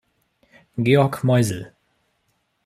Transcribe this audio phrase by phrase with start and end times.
[0.79, 1.75] Georg Meusel.